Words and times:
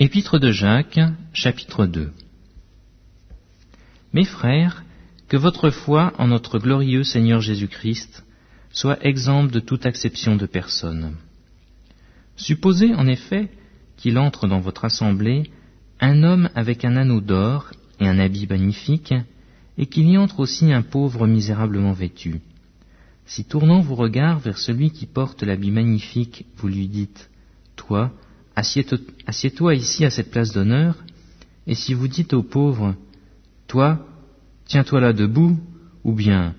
Épître 0.00 0.40
de 0.40 0.50
Jacques, 0.50 0.98
chapitre 1.32 1.86
2 1.86 2.10
Mes 4.12 4.24
frères, 4.24 4.82
que 5.28 5.36
votre 5.36 5.70
foi 5.70 6.12
en 6.18 6.26
notre 6.26 6.58
glorieux 6.58 7.04
Seigneur 7.04 7.40
Jésus-Christ 7.40 8.24
soit 8.72 8.98
exempte 9.06 9.52
de 9.52 9.60
toute 9.60 9.86
acception 9.86 10.34
de 10.34 10.46
personne. 10.46 11.14
Supposez 12.34 12.92
en 12.92 13.06
effet 13.06 13.48
qu'il 13.96 14.18
entre 14.18 14.48
dans 14.48 14.58
votre 14.58 14.84
assemblée 14.84 15.44
un 16.00 16.24
homme 16.24 16.50
avec 16.56 16.84
un 16.84 16.96
anneau 16.96 17.20
d'or 17.20 17.70
et 18.00 18.08
un 18.08 18.18
habit 18.18 18.48
magnifique, 18.48 19.14
et 19.78 19.86
qu'il 19.86 20.08
y 20.08 20.18
entre 20.18 20.40
aussi 20.40 20.72
un 20.72 20.82
pauvre 20.82 21.28
misérablement 21.28 21.92
vêtu. 21.92 22.40
Si 23.26 23.44
tournant 23.44 23.80
vos 23.80 23.94
regards 23.94 24.40
vers 24.40 24.58
celui 24.58 24.90
qui 24.90 25.06
porte 25.06 25.44
l'habit 25.44 25.70
magnifique, 25.70 26.46
vous 26.56 26.66
lui 26.66 26.88
dites, 26.88 27.30
Toi, 27.76 28.10
assieds-toi 28.56 29.74
ici 29.74 30.04
à 30.04 30.10
cette 30.10 30.30
place 30.30 30.52
d'honneur, 30.52 30.96
et 31.66 31.74
si 31.74 31.94
vous 31.94 32.08
dites 32.08 32.34
au 32.34 32.42
pauvre, 32.42 32.94
Toi, 33.66 34.06
tiens-toi 34.66 35.00
là 35.00 35.12
debout, 35.12 35.58
ou 36.04 36.12
bien 36.12 36.54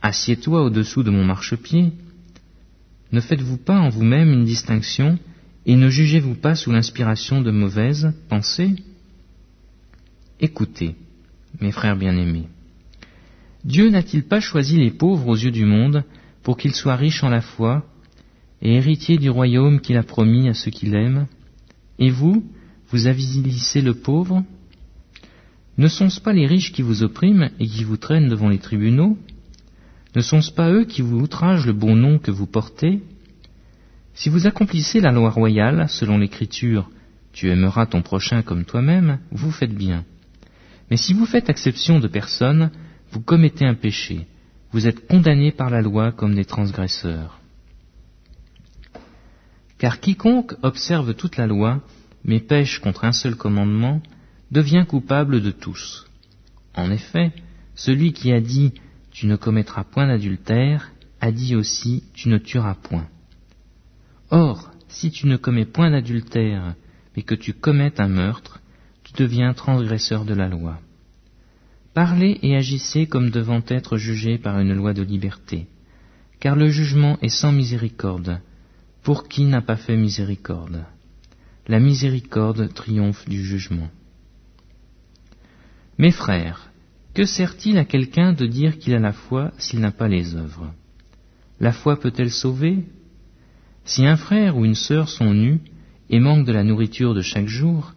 Assieds-toi 0.00 0.62
au-dessous 0.62 1.02
de 1.02 1.10
mon 1.10 1.24
marchepied, 1.24 1.92
ne 3.10 3.20
faites-vous 3.20 3.56
pas 3.56 3.78
en 3.78 3.88
vous-même 3.88 4.32
une 4.32 4.44
distinction, 4.44 5.18
et 5.66 5.76
ne 5.76 5.88
jugez-vous 5.88 6.34
pas 6.34 6.54
sous 6.54 6.70
l'inspiration 6.70 7.42
de 7.42 7.50
mauvaises 7.50 8.12
pensées? 8.28 8.76
Écoutez, 10.40 10.94
mes 11.60 11.72
frères 11.72 11.96
bien-aimés, 11.96 12.48
Dieu 13.64 13.90
n'a-t-il 13.90 14.22
pas 14.22 14.40
choisi 14.40 14.76
les 14.78 14.90
pauvres 14.90 15.28
aux 15.28 15.36
yeux 15.36 15.50
du 15.50 15.64
monde 15.64 16.04
pour 16.42 16.56
qu'ils 16.56 16.74
soient 16.74 16.96
riches 16.96 17.24
en 17.24 17.28
la 17.28 17.40
foi, 17.40 17.84
et 18.62 18.74
héritier 18.74 19.18
du 19.18 19.30
royaume 19.30 19.80
qu'il 19.80 19.96
a 19.96 20.02
promis 20.02 20.48
à 20.48 20.54
ceux 20.54 20.70
qui 20.70 20.86
l'aiment. 20.86 21.26
Et 21.98 22.10
vous, 22.10 22.44
vous 22.90 23.06
avilissez 23.06 23.80
le 23.80 23.94
pauvre. 23.94 24.42
Ne 25.76 25.88
sont-ce 25.88 26.20
pas 26.20 26.32
les 26.32 26.46
riches 26.46 26.72
qui 26.72 26.82
vous 26.82 27.02
oppriment 27.02 27.50
et 27.60 27.66
qui 27.66 27.84
vous 27.84 27.96
traînent 27.96 28.28
devant 28.28 28.48
les 28.48 28.58
tribunaux? 28.58 29.16
Ne 30.16 30.20
sont-ce 30.20 30.50
pas 30.50 30.70
eux 30.70 30.84
qui 30.84 31.02
vous 31.02 31.18
outragent 31.18 31.66
le 31.66 31.72
bon 31.72 31.94
nom 31.94 32.18
que 32.18 32.30
vous 32.30 32.46
portez? 32.46 33.00
Si 34.14 34.28
vous 34.28 34.46
accomplissez 34.46 35.00
la 35.00 35.12
loi 35.12 35.30
royale, 35.30 35.86
selon 35.88 36.18
l'Écriture, 36.18 36.90
tu 37.32 37.50
aimeras 37.50 37.86
ton 37.86 38.02
prochain 38.02 38.42
comme 38.42 38.64
toi-même, 38.64 39.20
vous 39.30 39.52
faites 39.52 39.74
bien. 39.74 40.04
Mais 40.90 40.96
si 40.96 41.12
vous 41.12 41.26
faites 41.26 41.48
exception 41.48 42.00
de 42.00 42.08
personne, 42.08 42.70
vous 43.12 43.20
commettez 43.20 43.64
un 43.64 43.74
péché, 43.74 44.26
vous 44.72 44.86
êtes 44.86 45.06
condamnés 45.06 45.52
par 45.52 45.70
la 45.70 45.82
loi 45.82 46.10
comme 46.10 46.34
des 46.34 46.44
transgresseurs. 46.44 47.37
Car 49.78 50.00
quiconque 50.00 50.54
observe 50.62 51.14
toute 51.14 51.36
la 51.36 51.46
loi, 51.46 51.80
mais 52.24 52.40
pêche 52.40 52.80
contre 52.80 53.04
un 53.04 53.12
seul 53.12 53.36
commandement, 53.36 54.02
devient 54.50 54.84
coupable 54.88 55.40
de 55.40 55.50
tous. 55.50 56.06
En 56.74 56.90
effet, 56.90 57.32
celui 57.74 58.12
qui 58.12 58.32
a 58.32 58.40
dit 58.40 58.72
Tu 59.12 59.26
ne 59.26 59.36
commettras 59.36 59.84
point 59.84 60.08
d'adultère 60.08 60.92
a 61.20 61.30
dit 61.30 61.54
aussi 61.54 62.04
Tu 62.14 62.28
ne 62.28 62.38
tueras 62.38 62.74
point. 62.74 63.06
Or, 64.30 64.70
si 64.88 65.10
tu 65.10 65.26
ne 65.26 65.36
commets 65.36 65.64
point 65.64 65.90
d'adultère, 65.90 66.74
mais 67.16 67.22
que 67.22 67.34
tu 67.34 67.52
commettes 67.52 68.00
un 68.00 68.08
meurtre, 68.08 68.60
tu 69.04 69.12
deviens 69.14 69.54
transgresseur 69.54 70.24
de 70.24 70.34
la 70.34 70.48
loi. 70.48 70.80
Parlez 71.94 72.38
et 72.42 72.56
agissez 72.56 73.06
comme 73.06 73.30
devant 73.30 73.62
être 73.68 73.96
jugés 73.96 74.38
par 74.38 74.58
une 74.60 74.74
loi 74.74 74.92
de 74.92 75.02
liberté, 75.02 75.66
car 76.40 76.56
le 76.56 76.68
jugement 76.68 77.18
est 77.22 77.28
sans 77.28 77.52
miséricorde, 77.52 78.40
pour 79.08 79.26
qui 79.26 79.44
n'a 79.44 79.62
pas 79.62 79.78
fait 79.78 79.96
miséricorde? 79.96 80.84
La 81.66 81.80
miséricorde 81.80 82.74
triomphe 82.74 83.26
du 83.26 83.42
jugement. 83.42 83.88
Mes 85.96 86.10
frères, 86.10 86.70
que 87.14 87.24
sert-il 87.24 87.78
à 87.78 87.86
quelqu'un 87.86 88.34
de 88.34 88.44
dire 88.44 88.78
qu'il 88.78 88.92
a 88.92 88.98
la 88.98 89.14
foi 89.14 89.52
s'il 89.56 89.80
n'a 89.80 89.92
pas 89.92 90.08
les 90.08 90.34
œuvres? 90.34 90.74
La 91.58 91.72
foi 91.72 91.98
peut-elle 91.98 92.30
sauver? 92.30 92.84
Si 93.86 94.04
un 94.04 94.18
frère 94.18 94.58
ou 94.58 94.66
une 94.66 94.74
sœur 94.74 95.08
sont 95.08 95.32
nus 95.32 95.62
et 96.10 96.20
manquent 96.20 96.44
de 96.44 96.52
la 96.52 96.62
nourriture 96.62 97.14
de 97.14 97.22
chaque 97.22 97.48
jour, 97.48 97.94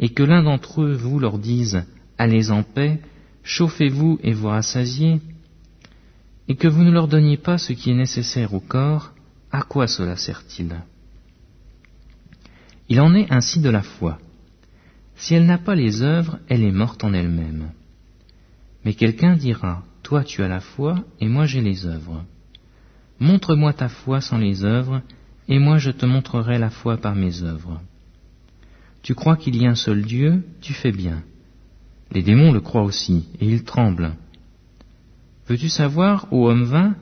et 0.00 0.08
que 0.08 0.22
l'un 0.22 0.42
d'entre 0.42 0.80
eux 0.80 0.94
vous 0.94 1.18
leur 1.18 1.38
dise 1.38 1.84
Allez 2.16 2.50
en 2.50 2.62
paix, 2.62 3.02
chauffez-vous 3.42 4.20
et 4.22 4.32
vous 4.32 4.48
rassasiez, 4.48 5.20
et 6.48 6.56
que 6.56 6.66
vous 6.66 6.82
ne 6.82 6.92
leur 6.92 7.08
donniez 7.08 7.36
pas 7.36 7.58
ce 7.58 7.74
qui 7.74 7.90
est 7.90 7.94
nécessaire 7.94 8.54
au 8.54 8.60
corps, 8.60 9.12
à 9.56 9.62
quoi 9.62 9.86
cela 9.86 10.16
sert-il? 10.16 10.76
Il 12.90 13.00
en 13.00 13.14
est 13.14 13.32
ainsi 13.32 13.58
de 13.58 13.70
la 13.70 13.82
foi. 13.82 14.18
Si 15.16 15.34
elle 15.34 15.46
n'a 15.46 15.56
pas 15.56 15.74
les 15.74 16.02
œuvres, 16.02 16.38
elle 16.48 16.62
est 16.62 16.72
morte 16.72 17.02
en 17.04 17.14
elle-même. 17.14 17.70
Mais 18.84 18.92
quelqu'un 18.92 19.34
dira, 19.34 19.82
Toi 20.02 20.24
tu 20.24 20.42
as 20.42 20.48
la 20.48 20.60
foi, 20.60 21.02
et 21.20 21.28
moi 21.28 21.46
j'ai 21.46 21.62
les 21.62 21.86
œuvres. 21.86 22.22
Montre-moi 23.18 23.72
ta 23.72 23.88
foi 23.88 24.20
sans 24.20 24.36
les 24.36 24.62
œuvres, 24.62 25.00
et 25.48 25.58
moi 25.58 25.78
je 25.78 25.90
te 25.90 26.04
montrerai 26.04 26.58
la 26.58 26.68
foi 26.68 26.98
par 26.98 27.14
mes 27.14 27.42
œuvres. 27.42 27.80
Tu 29.02 29.14
crois 29.14 29.38
qu'il 29.38 29.56
y 29.56 29.66
a 29.66 29.70
un 29.70 29.74
seul 29.74 30.02
Dieu, 30.02 30.44
tu 30.60 30.74
fais 30.74 30.92
bien. 30.92 31.22
Les 32.12 32.22
démons 32.22 32.52
le 32.52 32.60
croient 32.60 32.82
aussi, 32.82 33.26
et 33.40 33.46
ils 33.46 33.64
tremblent. 33.64 34.12
Veux-tu 35.48 35.70
savoir, 35.70 36.30
ô 36.30 36.50
homme 36.50 36.64
vain, 36.64 36.94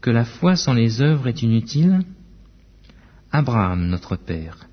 que 0.00 0.10
la 0.10 0.24
foi 0.24 0.56
sans 0.56 0.74
les 0.74 1.00
œuvres 1.00 1.28
est 1.28 1.42
inutile 1.42 2.00
Abraham, 3.30 3.88
notre 3.88 4.16
Père, 4.16 4.68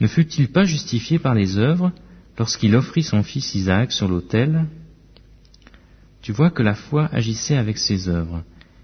ne 0.00 0.06
fut-il 0.06 0.48
pas 0.48 0.64
justifié 0.64 1.18
par 1.18 1.34
les 1.34 1.58
œuvres 1.58 1.92
lorsqu'il 2.38 2.74
offrit 2.74 3.02
son 3.02 3.22
fils 3.22 3.54
Isaac 3.54 3.92
sur 3.92 4.08
l'autel? 4.08 4.66
Tu 6.22 6.32
vois 6.32 6.50
que 6.50 6.62
la 6.62 6.74
foi 6.74 7.08
agissait 7.12 7.56
avec 7.56 7.78
ses 7.78 8.08
œuvres, 8.08 8.42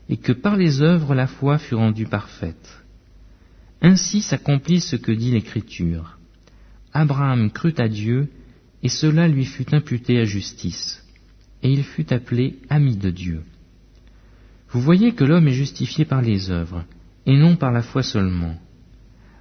et 0.08 0.16
que 0.16 0.32
par 0.32 0.56
les 0.56 0.82
œuvres 0.82 1.14
la 1.14 1.26
foi 1.26 1.58
fut 1.58 1.74
rendue 1.74 2.06
parfaite. 2.06 2.84
Ainsi 3.80 4.22
s'accomplit 4.22 4.80
ce 4.80 4.96
que 4.96 5.12
dit 5.12 5.30
l'Écriture. 5.30 6.18
Abraham 6.92 7.50
crut 7.50 7.78
à 7.80 7.88
Dieu, 7.88 8.28
et 8.82 8.88
cela 8.88 9.28
lui 9.28 9.44
fut 9.44 9.74
imputé 9.74 10.20
à 10.20 10.24
justice, 10.24 11.04
et 11.62 11.72
il 11.72 11.84
fut 11.84 12.12
appelé 12.12 12.58
ami 12.68 12.96
de 12.96 13.10
Dieu. 13.10 13.42
Vous 14.70 14.80
voyez 14.80 15.12
que 15.12 15.24
l'homme 15.24 15.48
est 15.48 15.52
justifié 15.52 16.04
par 16.04 16.20
les 16.20 16.50
œuvres, 16.50 16.84
et 17.26 17.36
non 17.36 17.56
par 17.56 17.72
la 17.72 17.82
foi 17.82 18.02
seulement. 18.02 18.56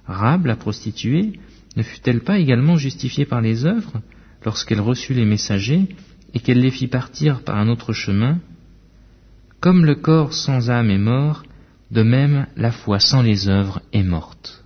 Rab, 0.06 0.46
la 0.46 0.56
prostituée, 0.56 1.38
ne 1.76 1.82
fut-elle 1.82 2.20
pas 2.20 2.38
également 2.38 2.76
justifiée 2.76 3.26
par 3.26 3.40
les 3.40 3.66
œuvres 3.66 4.00
lorsqu'elle 4.44 4.80
reçut 4.80 5.14
les 5.14 5.26
messagers 5.26 5.88
et 6.34 6.40
qu'elle 6.40 6.60
les 6.60 6.70
fit 6.70 6.88
partir 6.88 7.42
par 7.42 7.56
un 7.56 7.68
autre 7.68 7.92
chemin? 7.92 8.38
Comme 9.60 9.84
le 9.84 9.96
corps 9.96 10.32
sans 10.32 10.70
âme 10.70 10.90
est 10.90 10.98
mort, 10.98 11.42
de 11.90 12.02
même 12.02 12.46
la 12.56 12.70
foi 12.70 12.98
sans 12.98 13.22
les 13.22 13.48
œuvres 13.48 13.82
est 13.92 14.02
morte. 14.02 14.64